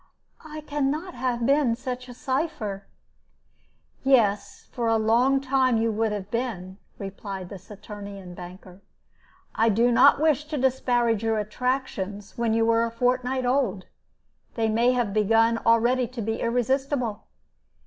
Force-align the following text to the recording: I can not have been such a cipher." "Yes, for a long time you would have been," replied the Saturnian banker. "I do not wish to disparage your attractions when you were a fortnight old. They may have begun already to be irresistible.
I 0.43 0.61
can 0.61 0.89
not 0.89 1.13
have 1.13 1.45
been 1.45 1.75
such 1.75 2.09
a 2.09 2.15
cipher." 2.15 2.87
"Yes, 4.03 4.67
for 4.71 4.87
a 4.87 4.97
long 4.97 5.39
time 5.39 5.77
you 5.77 5.91
would 5.91 6.11
have 6.11 6.31
been," 6.31 6.79
replied 6.97 7.49
the 7.49 7.59
Saturnian 7.59 8.33
banker. 8.33 8.81
"I 9.53 9.69
do 9.69 9.91
not 9.91 10.19
wish 10.19 10.45
to 10.45 10.57
disparage 10.57 11.21
your 11.23 11.37
attractions 11.37 12.35
when 12.35 12.55
you 12.55 12.65
were 12.65 12.83
a 12.83 12.89
fortnight 12.89 13.45
old. 13.45 13.85
They 14.55 14.69
may 14.69 14.93
have 14.93 15.13
begun 15.13 15.59
already 15.67 16.07
to 16.07 16.21
be 16.23 16.41
irresistible. 16.41 17.27